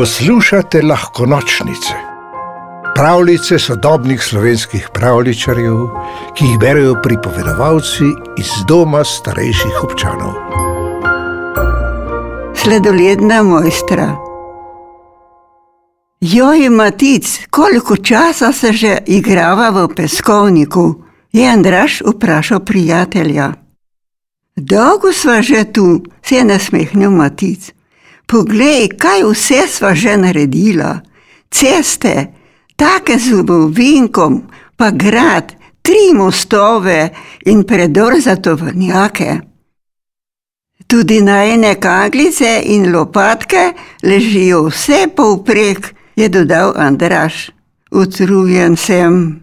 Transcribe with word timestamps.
Poslušate 0.00 0.82
lahko 0.82 1.26
nočnice, 1.26 1.94
pravljice 2.94 3.58
sodobnih 3.58 4.22
slovenskih 4.22 4.88
pravličarjev, 4.94 5.76
ki 6.36 6.44
jih 6.44 6.58
berijo 6.58 6.94
pripovedovalci 7.02 8.04
iz 8.38 8.52
doma 8.68 9.02
starejših 9.04 9.82
občanov. 9.84 10.32
Sledoledna 12.56 13.42
mojstra. 13.42 14.16
Joj, 16.20 16.68
matic, 16.70 17.40
koliko 17.50 17.96
časa 17.96 18.52
se 18.52 18.72
že 18.72 18.98
igrava 19.06 19.68
v 19.70 19.94
peskovniku? 19.96 20.94
je 21.32 21.48
Andraš 21.48 22.00
vprašal 22.06 22.60
prijatelja. 22.60 23.52
Dolgo 24.56 25.12
sva 25.12 25.42
že 25.42 25.64
tu, 25.72 26.00
se 26.22 26.34
je 26.36 26.44
nasmehnil 26.44 27.10
matic. 27.10 27.79
Poglej, 28.30 28.88
kaj 28.94 29.24
vse 29.26 29.66
sva 29.66 29.90
že 29.94 30.14
naredila. 30.16 31.00
Ceste, 31.50 32.30
take 32.78 33.18
z 33.18 33.42
ovinkom, 33.42 34.46
pa 34.76 34.90
grad, 34.94 35.56
tri 35.82 36.14
mostove 36.14 37.10
in 37.50 37.64
predor 37.66 38.20
za 38.22 38.36
tovrnjake. 38.36 39.40
Tudi 40.86 41.20
najne 41.22 41.74
kaglice 41.74 42.62
in 42.64 42.92
lopatke 42.92 43.72
ležijo 44.02 44.62
vse 44.70 45.08
povprek, 45.16 45.94
je 46.16 46.28
dodal 46.28 46.72
Andraš. 46.76 47.50
Utrujen 47.90 48.76
sem. 48.76 49.40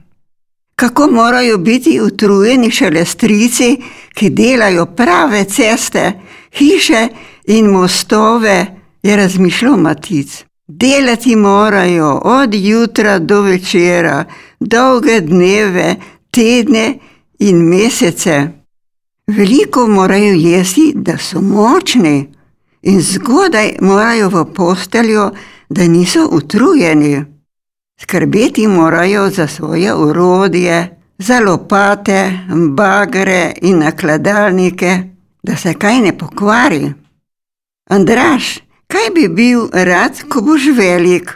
Kako 0.76 1.08
morajo 1.12 1.58
biti 1.58 2.00
utrujeni 2.02 2.72
šele 2.72 3.06
strici, 3.06 3.78
ki 4.14 4.30
delajo 4.30 4.86
prave 4.86 5.44
ceste, 5.44 6.12
hiše 6.56 7.08
in 7.48 7.68
mostove, 7.72 8.77
je 9.04 9.16
razmišljal 9.16 9.78
Matic. 9.78 10.44
Delati 10.68 11.36
morajo 11.36 12.22
od 12.24 12.54
jutra 12.54 13.20
do 13.20 13.42
večera, 13.42 14.26
dolge 14.60 15.22
dneve, 15.22 15.96
tedne 16.32 17.00
in 17.40 17.58
mesece. 17.58 18.48
Veliko 19.28 19.88
morajo 19.88 20.34
jesti, 20.34 20.94
da 20.96 21.18
so 21.18 21.42
močni, 21.42 22.34
in 22.82 23.02
zgodaj 23.02 23.78
morajo 23.82 24.30
v 24.30 24.46
posteljo, 24.54 25.32
da 25.70 25.88
niso 25.88 26.28
utrujeni. 26.32 27.26
Skrbeti 28.02 28.68
morajo 28.68 29.30
za 29.30 29.48
svoje 29.48 29.96
urodje, 29.96 31.00
za 31.18 31.40
lopate, 31.40 32.40
bagre 32.70 33.54
in 33.62 33.80
nakladalnike, 33.80 35.00
da 35.44 35.56
se 35.56 35.74
kaj 35.74 36.02
ne 36.02 36.18
pokvari. 36.18 36.94
Andraš, 37.90 38.60
kaj 38.88 39.10
bi 39.16 39.28
bil 39.28 39.70
rad, 39.74 40.24
ko 40.30 40.42
boš 40.42 40.72
velik? 40.78 41.32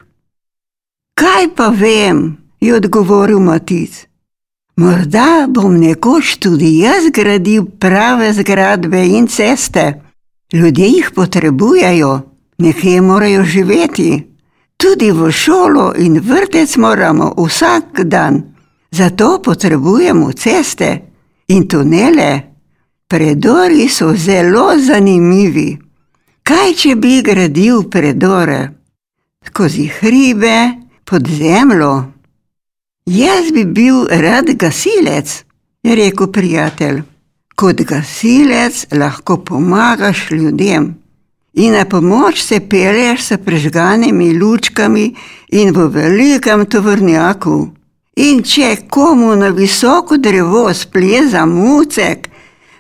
Kaj 1.13 1.55
pa 1.55 1.67
vem, 1.69 2.38
je 2.61 2.75
odgovoril 2.75 3.39
Matic. 3.39 4.07
Morda 4.75 5.45
bom 5.49 5.75
nekoč 5.77 6.38
tudi 6.39 6.77
jaz 6.79 7.11
gradil 7.13 7.66
prave 7.79 8.33
zgradbe 8.33 9.05
in 9.05 9.27
ceste. 9.27 10.02
Ljudje 10.53 10.88
jih 10.88 11.11
potrebujejo, 11.16 12.22
nekje 12.57 13.02
morajo 13.02 13.44
živeti. 13.44 14.27
Tudi 14.77 15.11
v 15.11 15.31
šolo 15.31 15.94
in 15.97 16.19
vrtec 16.19 16.77
moramo 16.77 17.33
vsak 17.38 18.02
dan. 18.03 18.41
Zato 18.91 19.41
potrebujemo 19.44 20.31
ceste 20.31 21.02
in 21.47 21.67
tunele. 21.67 22.41
Predori 23.07 23.89
so 23.89 24.13
zelo 24.16 24.73
zanimivi. 24.77 25.91
Kaj 26.44 26.73
če 26.73 26.95
bi 26.97 27.20
gradil 27.22 27.84
predore 27.94 28.61
skozi 29.45 29.86
hribe 30.00 30.56
pod 31.06 31.28
zemljo? 31.28 31.92
Jaz 33.06 33.52
bi 33.53 33.66
bil 33.66 34.08
rad 34.09 34.50
gasilec, 34.57 35.44
je 35.84 35.96
rekel 35.96 36.31
prijatelj. 36.34 37.03
Kot 37.56 37.84
gasilec 37.85 38.85
lahko 38.97 39.38
pomagaš 39.46 40.31
ljudem 40.31 40.96
in 41.53 41.74
na 41.74 41.85
pomoč 41.85 42.41
se 42.41 42.59
peleš 42.69 43.22
s 43.22 43.38
prežganimi 43.46 44.34
lučkami 44.40 45.16
in 45.52 45.73
v 45.75 45.88
velikem 45.94 46.66
tovrnjaku. 46.66 47.58
In 48.16 48.41
če 48.44 48.75
komu 48.90 49.35
na 49.35 49.50
visoko 49.50 50.18
drevo 50.18 50.73
spleza 50.73 51.46
mucek, 51.46 52.29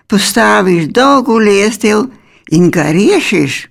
postaviš 0.07 0.87
dolgo 0.95 1.37
lestev 1.39 2.07
in 2.51 2.71
ga 2.71 2.91
rešiš. 2.91 3.67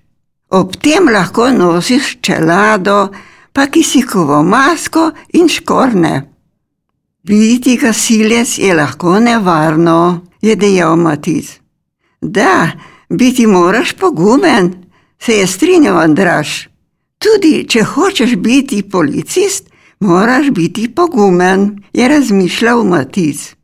Ob 0.50 0.76
tem 0.76 1.08
lahko 1.08 1.50
nosiš 1.50 2.18
čelado, 2.20 3.08
pa 3.52 3.66
kisikovo 3.66 4.42
masko 4.42 5.10
in 5.32 5.48
škorne. 5.48 6.14
Biti 7.22 7.76
gasilec 7.76 8.58
je 8.58 8.74
lahko 8.74 9.20
nevarno, 9.20 10.26
je 10.42 10.56
dejal 10.56 10.96
Matic. 10.96 11.60
Da, 12.20 12.70
biti 13.08 13.46
moraš 13.46 13.92
pogumen, 13.92 14.74
se 15.18 15.32
je 15.32 15.46
strinjal 15.46 15.98
Andraš. 15.98 16.68
Tudi 17.18 17.66
če 17.68 17.82
hočeš 17.84 18.36
biti 18.36 18.82
policist, 18.82 19.68
moraš 20.00 20.50
biti 20.50 20.88
pogumen, 20.94 21.82
je 21.92 22.08
razmišljal 22.08 22.84
Matic. 22.84 23.54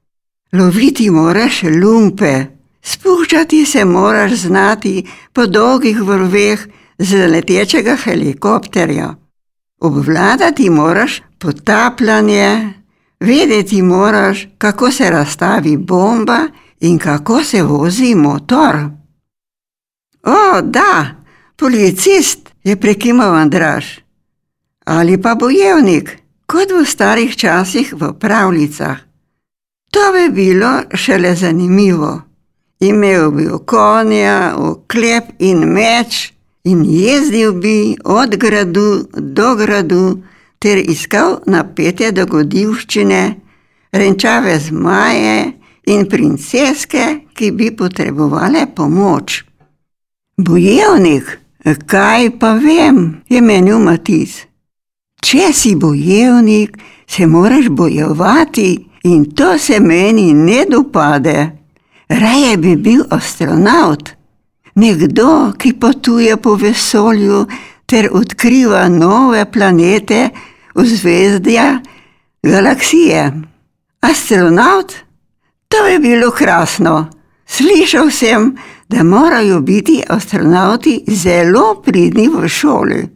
Loviti 0.52 1.10
moraš 1.10 1.62
lumpe, 1.62 2.44
spuščati 2.86 3.64
se 3.66 3.84
moraš 3.84 4.32
znati 4.32 5.06
po 5.32 5.46
dolgih 5.46 6.02
vrveh 6.02 6.66
z 6.98 7.28
letečega 7.28 7.96
helikopterja. 7.96 9.14
Obvladati 9.80 10.70
moraš 10.70 11.22
potapljanje, 11.38 12.72
vedeti 13.20 13.82
moraš, 13.82 14.48
kako 14.58 14.90
se 14.90 15.10
razstavi 15.10 15.76
bomba 15.76 16.40
in 16.80 16.98
kako 16.98 17.44
se 17.44 17.62
vozi 17.62 18.14
motor. 18.14 18.76
O, 20.22 20.60
da, 20.62 21.16
Policist 21.56 22.50
je 22.64 22.76
prekimal 22.76 23.34
Andraš. 23.34 24.00
Ali 24.84 25.22
pa 25.22 25.34
bojevnik, 25.34 26.18
kot 26.46 26.70
v 26.70 26.84
starih 26.84 27.36
časih 27.36 27.94
v 27.96 28.12
pravljicah. 28.12 28.98
To 29.90 30.12
bi 30.12 30.28
bilo 30.34 30.82
šele 30.94 31.34
zanimivo. 31.34 32.25
Imel 32.80 33.30
bi 33.30 33.46
konja, 33.64 34.54
oklep 34.58 35.24
in 35.38 35.64
meč 35.72 36.32
in 36.64 36.84
jezdil 36.84 37.52
bi 37.52 37.96
od 38.04 38.36
gradu 38.36 39.06
do 39.14 39.54
gradu 39.54 40.22
ter 40.58 40.78
iskal 40.78 41.40
napete 41.46 42.10
dogodivščine, 42.12 43.22
renčave 43.92 44.58
zmaje 44.60 45.52
in 45.86 46.04
princeske, 46.10 47.06
ki 47.34 47.50
bi 47.52 47.70
potrebovali 47.76 48.66
pomoč. 48.74 49.44
Bojevnik! 50.36 51.38
Kaj 51.86 52.30
pa 52.38 52.52
vem, 52.62 53.22
je 53.26 53.40
menil 53.42 53.80
Matic. 53.82 54.30
Če 55.18 55.50
si 55.50 55.72
bojevnik, 55.74 56.76
se 57.10 57.26
moraš 57.26 57.66
bojevati 57.68 58.86
in 59.02 59.24
to 59.34 59.56
se 59.58 59.80
meni 59.80 60.32
ne 60.34 60.62
dopade. 60.70 61.65
Raje 62.08 62.56
bi 62.56 62.76
bil 62.76 63.02
astronaut, 63.10 64.10
nekdo, 64.74 65.52
ki 65.58 65.72
potuje 65.72 66.36
po 66.36 66.54
vesolju 66.54 67.46
ter 67.86 68.08
odkriva 68.12 68.88
nove 68.88 69.44
planete, 69.52 70.28
vzvezdja, 70.74 71.80
galaksije. 72.42 73.32
Astronaut? 74.00 74.92
To 75.68 75.76
bi 75.88 75.98
bilo 75.98 76.30
krasno. 76.30 77.06
Slišal 77.46 78.10
sem, 78.10 78.56
da 78.88 79.02
morajo 79.02 79.60
biti 79.60 80.02
astronauti 80.08 81.04
zelo 81.08 81.82
pridni 81.82 82.28
v 82.28 82.48
šoli. 82.48 83.08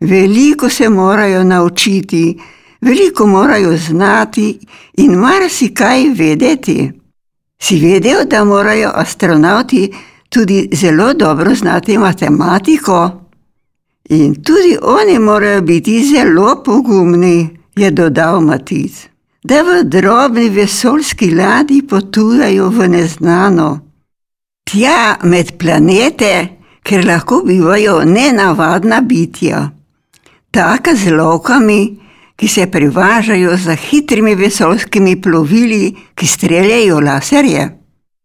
Veliko 0.00 0.68
se 0.68 0.88
morajo 0.88 1.44
naučiti, 1.44 2.40
veliko 2.80 3.26
morajo 3.26 3.76
znati 3.76 4.58
in 4.94 5.14
marsikaj 5.14 6.08
vedeti. 6.14 7.03
Si 7.64 7.78
vedel, 7.80 8.26
da 8.28 8.44
morajo 8.44 8.90
astronauti 8.94 9.92
tudi 10.28 10.68
zelo 10.72 11.14
dobro 11.14 11.54
znati 11.54 11.98
matematiko? 11.98 13.10
In 14.08 14.34
tudi 14.42 14.76
oni 14.82 15.18
morajo 15.18 15.62
biti 15.62 16.04
zelo 16.04 16.62
pogumni, 16.64 17.48
je 17.76 17.90
dodal 17.90 18.40
Matic. 18.40 19.08
Da 19.44 19.62
v 19.62 19.82
drobni 19.84 20.48
vesoljski 20.48 21.30
ladji 21.30 21.82
potujajo 21.82 22.68
v 22.68 22.88
neznano 22.88 23.80
tja 24.64 25.16
med 25.22 25.56
planete, 25.58 26.48
ker 26.82 27.06
lahko 27.06 27.42
bivajo 27.46 28.02
nenavadna 28.04 29.00
bitja. 29.00 29.70
Taka 30.50 30.94
z 30.94 31.16
lokami, 31.16 32.03
ki 32.36 32.48
se 32.48 32.66
prevažajo 32.70 33.56
za 33.56 33.74
hitrimi 33.74 34.34
vesoljskimi 34.34 35.20
plovili, 35.20 35.94
ki 36.14 36.26
streljajo 36.26 37.00
laserje. 37.00 37.78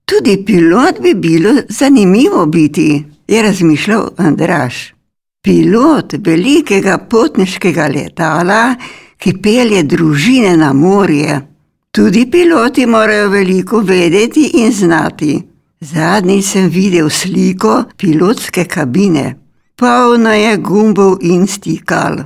Tudi 0.06 0.44
pilot 0.46 1.02
bi 1.02 1.14
bilo 1.14 1.54
zanimivo 1.70 2.46
biti, 2.46 3.06
je 3.28 3.42
razmišljal 3.42 4.10
Andraš. 4.18 4.94
pilot 5.42 6.14
velikega 6.18 6.98
potniškega 6.98 7.88
letala, 7.88 8.76
ki 9.18 9.34
pelje 9.44 9.84
družine 9.84 10.58
na 10.58 10.74
morje. 10.74 11.42
Tudi 11.92 12.26
piloti 12.32 12.86
morajo 12.86 13.30
veliko 13.30 13.80
vedeti 13.80 14.50
in 14.62 14.72
znati. 14.72 15.42
Zadnjič 15.80 16.46
sem 16.46 16.68
videl 16.70 17.10
sliko 17.10 17.84
pilotske 17.98 18.66
kabine, 18.66 19.36
polna 19.76 20.34
je 20.36 20.58
gumbov 20.58 21.18
in 21.22 21.48
stikal. 21.48 22.18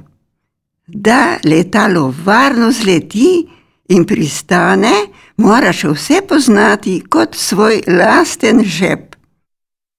Da 0.94 1.38
letalo 1.44 2.14
varno 2.26 2.72
zleti 2.72 3.48
in 3.90 4.06
pristane, 4.06 4.94
moraš 5.38 5.84
vse 5.84 6.22
poznati 6.28 7.02
kot 7.10 7.36
svoj 7.36 7.82
lasten 7.88 8.64
žep. 8.64 9.16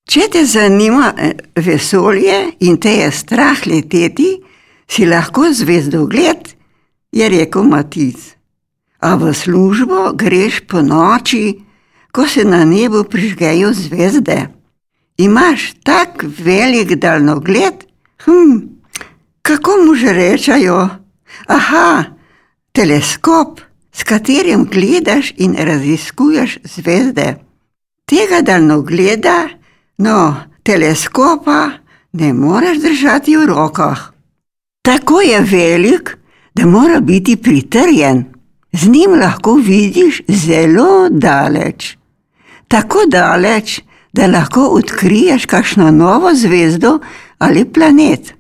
Če 0.09 0.29
te 0.33 0.45
zanima 0.47 1.13
eh, 1.17 1.33
vesolje 1.57 2.39
in 2.61 2.77
te 2.77 2.93
je 2.93 3.11
strah 3.11 3.67
leteti, 3.67 4.37
si 4.87 5.07
lahko 5.07 5.49
zvezdogled, 5.53 6.55
je 7.13 7.29
rekel 7.29 7.65
Matic. 7.65 8.35
A 9.01 9.17
v 9.17 9.33
službo 9.35 10.13
greš 10.15 10.61
po 10.69 10.83
noči, 10.83 11.61
ko 12.13 12.29
se 12.29 12.45
na 12.45 12.65
nebu 12.65 13.05
prižgejo 13.05 13.73
zvezde. 13.73 14.47
Imaš 15.19 15.73
tak 15.83 16.25
velik 16.39 16.95
daljnogled? 16.95 17.85
Hm, 18.25 18.74
kako 19.45 19.71
mu 19.85 19.95
že 19.95 20.13
rečajo? 20.13 20.89
Aha, 21.47 22.05
teleskop, 22.73 23.61
s 23.93 24.03
katerim 24.05 24.65
gledaš 24.65 25.35
in 25.37 25.55
raziskuješ 25.55 26.59
zvezde. 26.65 27.37
Tega 28.09 28.41
daljnogleda 28.41 29.49
No, 29.99 30.37
teleskopa 30.63 31.71
ne 32.13 32.33
moreš 32.33 32.79
držati 32.79 33.37
v 33.37 33.47
rokah. 33.47 33.99
Tako 34.83 35.21
je 35.21 35.41
velik, 35.41 36.17
da 36.55 36.67
mora 36.67 37.01
biti 37.01 37.37
pritrjen. 37.37 38.25
Z 38.73 38.89
njim 38.89 39.11
lahko 39.21 39.55
vidiš 39.55 40.23
zelo 40.29 41.09
daleč. 41.11 41.97
Tako 42.69 42.99
daleč, 43.09 43.81
da 44.13 44.27
lahko 44.27 44.61
odkriješ 44.61 45.47
kakšno 45.47 45.91
novo 45.91 46.35
zvezdo 46.35 46.99
ali 47.39 47.65
planet. 47.65 48.35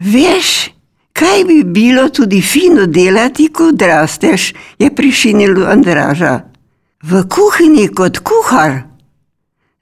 Veš, 0.00 0.70
kaj 1.12 1.44
bi 1.44 1.64
bilo 1.64 2.08
tudi 2.08 2.42
fino 2.42 2.86
delati, 2.86 3.48
ko 3.52 3.68
odrasteš, 3.68 4.54
je 4.78 4.94
prišinil 4.94 5.66
Andraža. 5.66 6.40
V 7.02 7.24
kuhinji 7.28 7.88
kot 7.88 8.18
kuhar. 8.18 8.82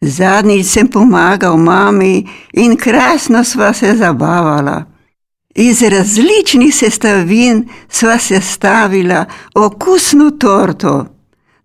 Zadnjič 0.00 0.66
sem 0.66 0.88
pomagal 0.88 1.56
mami 1.56 2.26
in 2.52 2.76
krasno 2.76 3.44
sva 3.44 3.72
se 3.72 3.94
zabavala. 3.96 4.84
Iz 5.54 5.82
različnih 5.82 6.74
sestavin 6.74 7.68
sva 7.88 8.18
sestavila 8.18 9.24
okusno 9.54 10.30
torto, 10.30 11.06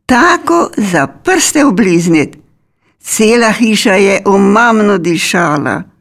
tako 0.05 0.69
za 0.77 1.07
prste 1.07 1.65
oblizniti. 1.65 2.39
Cela 2.99 3.51
hiša 3.51 3.93
je 3.93 4.21
omamno 4.25 4.97
dišala. 4.97 5.92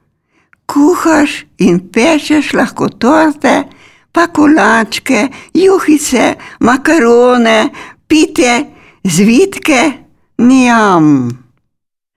Kuhaš 0.66 1.44
in 1.58 1.78
pečeš 1.92 2.52
lahko 2.56 2.88
torte, 2.88 3.64
pa 4.12 4.26
kolačke, 4.26 5.28
juhice, 5.54 6.34
makarone, 6.60 7.70
pite, 8.08 8.64
zvitke, 9.04 9.92
njam. 10.38 11.30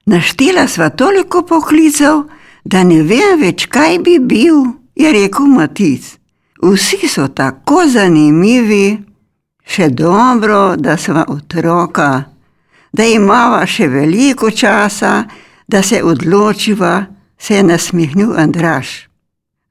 Naštela 0.06 0.68
sva 0.68 0.90
toliko 0.90 1.42
poklicev, 1.42 2.24
da 2.66 2.84
ne 2.84 3.02
vem 3.04 3.40
več, 3.42 3.66
kaj 3.66 4.00
bi 4.06 4.20
bil, 4.20 4.62
je 4.96 5.12
rekel 5.12 5.48
Matic. 5.50 6.16
Vsi 6.62 7.08
so 7.08 7.28
tako 7.28 7.84
zanimivi, 7.88 8.98
še 9.66 9.90
dobro, 9.90 10.76
da 10.78 10.98
sva 10.98 11.26
otroka, 11.30 12.24
da 12.94 13.06
imava 13.06 13.66
še 13.66 13.88
veliko 13.92 14.52
časa, 14.52 15.24
da 15.68 15.82
se 15.84 16.04
odločiva, 16.04 17.06
se 17.38 17.56
je 17.56 17.64
nasmehnil 17.64 18.34
Andraš. 18.38 19.08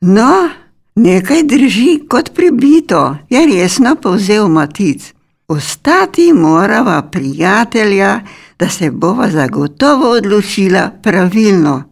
No, 0.00 0.48
nekaj 0.94 1.42
drži 1.42 2.00
kot 2.08 2.34
pribito, 2.34 3.16
je 3.30 3.46
resno 3.46 3.96
povzel 3.96 4.48
Matic. 4.48 5.14
Ostati 5.48 6.32
morava 6.32 7.02
prijatelja, 7.02 8.20
da 8.58 8.68
se 8.68 8.90
bova 8.90 9.30
zagotovo 9.30 10.10
odločila 10.10 10.90
pravilno. 11.02 11.82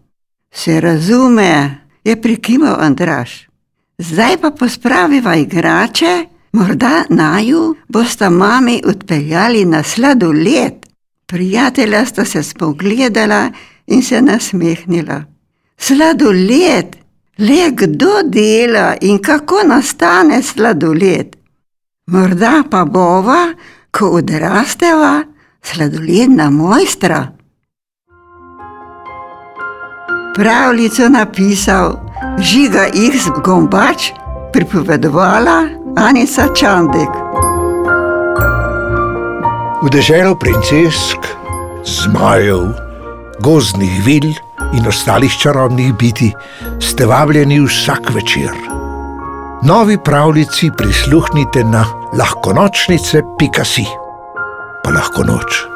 Se 0.53 0.81
razume, 0.81 1.79
je 2.05 2.23
prikimal 2.23 2.77
Andraš. 2.81 3.49
Zdaj 3.99 4.37
pa 4.41 4.51
pospraviva 4.51 5.37
igrače, 5.37 6.27
morda 6.53 7.05
naju 7.09 7.77
bosta 7.89 8.31
mami 8.31 8.83
odpeljali 8.87 9.65
na 9.65 9.83
sladoled. 9.83 10.73
Prijatelja 11.27 12.07
sta 12.07 12.25
se 12.25 12.43
spogledala 12.43 13.51
in 13.87 14.03
se 14.03 14.23
nasmehnila. 14.23 15.32
Sladoled, 15.83 16.97
le 17.39 17.73
kdo 17.75 18.23
dela 18.25 18.95
in 19.01 19.19
kako 19.19 19.65
nastane 19.67 20.43
sladoled? 20.43 21.35
Morda 22.07 22.63
pa 22.71 22.85
bova, 22.85 23.51
ko 23.91 24.11
odrasteva, 24.19 25.25
sladoledna 25.63 26.51
mojstra. 26.51 27.33
Pravljico 30.37 31.09
napisal 31.09 31.99
Žiga 32.39 32.87
X 32.87 33.27
Gombač, 33.45 34.13
pripovedovala 34.53 35.67
Anica 35.97 36.47
Čandek. 36.55 37.11
V 39.83 39.91
deželo 39.91 40.39
princesk, 40.39 41.27
zmajev, 41.83 42.71
gozdnih 43.43 43.99
vil 44.07 44.31
in 44.73 44.87
ostalih 44.89 45.33
čarobnih 45.43 45.95
biti 45.95 46.33
ste 46.81 47.07
vabljeni 47.07 47.61
vsak 47.61 48.15
večer. 48.15 48.51
Novi 49.63 49.99
pravljici 50.05 50.71
prisluhnite 50.77 51.65
na 51.65 51.85
lahkonočnice.pikasi 52.19 53.85
pa 54.85 54.91
lahko 54.91 55.25
noč. 55.25 55.72